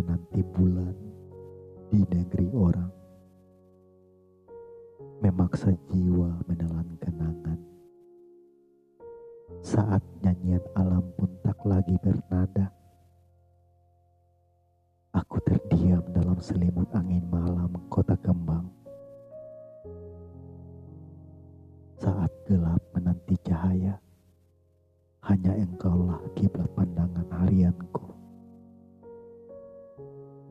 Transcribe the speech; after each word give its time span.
seperti 0.00 0.40
bulan 0.56 0.96
di 1.92 2.00
negeri 2.08 2.48
orang. 2.56 2.92
Memaksa 5.20 5.76
jiwa 5.92 6.40
menelan 6.48 6.88
kenangan. 7.04 7.60
Saat 9.60 10.00
nyanyian 10.24 10.64
alam 10.72 11.04
pun 11.20 11.28
tak 11.44 11.60
lagi 11.68 12.00
bernada. 12.00 12.72
Aku 15.12 15.36
terdiam 15.44 16.00
dalam 16.16 16.40
selimut 16.40 16.88
angin 16.96 17.28
malam 17.28 17.76
kota 17.92 18.16
kembang. 18.24 18.72
Saat 22.00 22.32
gelap 22.48 22.80
menanti 22.96 23.36
cahaya, 23.44 24.00
hanya 25.28 25.52
engkaulah 25.60 26.24
kiblat 26.32 26.72
pandangan 26.72 27.28
harianku. 27.44 27.89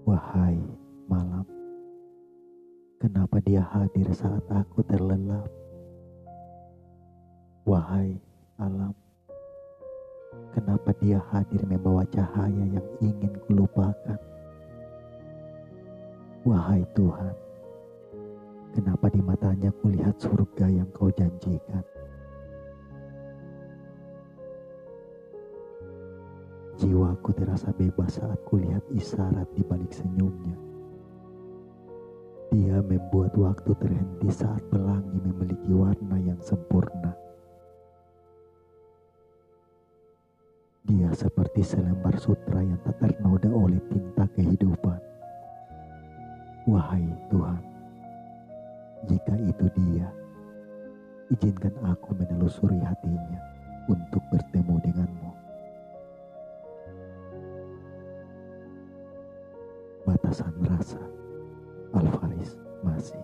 Wahai 0.10 0.58
malam, 1.06 1.46
kenapa 2.98 3.38
dia 3.46 3.62
hadir 3.62 4.10
saat 4.10 4.42
aku 4.50 4.82
terlelap? 4.82 5.46
Wahai 7.62 8.18
alam, 8.58 8.90
kenapa 10.50 10.98
dia 10.98 11.22
hadir 11.30 11.62
membawa 11.62 12.02
cahaya 12.10 12.66
yang 12.74 12.88
ingin 13.06 13.38
kulupakan? 13.46 14.18
Wahai 16.42 16.82
Tuhan, 16.98 17.36
kenapa 18.74 19.14
di 19.14 19.22
matanya 19.22 19.70
kulihat 19.78 20.18
surga 20.18 20.74
yang 20.74 20.90
kau 20.90 21.14
janjikan? 21.14 21.86
Jiwaku 26.80 27.36
terasa 27.36 27.76
bebas 27.76 28.24
saat 28.24 28.40
kulihat 28.48 28.80
isyarat 28.96 29.52
di 29.52 29.68
balik 29.68 29.92
senyumnya. 29.92 30.56
Dia 32.56 32.80
membuat 32.80 33.36
waktu 33.36 33.76
terhenti 33.84 34.32
saat 34.32 34.64
pelangi 34.72 35.20
memiliki 35.20 35.76
warna 35.76 36.16
yang 36.24 36.40
sempurna. 36.40 37.12
Dia 40.88 41.12
seperti 41.12 41.68
selembar 41.68 42.16
sutra 42.16 42.64
yang 42.64 42.80
tak 42.88 42.96
ternoda 43.04 43.52
oleh 43.52 43.84
tinta 43.92 44.24
kehidupan. 44.40 45.04
Wahai 46.64 47.12
Tuhan, 47.28 47.60
jika 49.04 49.36
itu 49.36 49.68
dia, 49.76 50.08
izinkan 51.28 51.76
aku 51.92 52.16
menelusuri 52.16 52.80
hatinya 52.80 53.44
untuk 53.92 54.24
bertemu 54.32 54.80
denganmu. 54.80 55.29
batasan 60.30 60.54
rasa. 60.62 61.02
Alfaris 61.90 62.54
masih 62.86 63.18